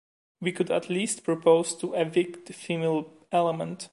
[0.39, 3.87] We could at least propose to evict the female element.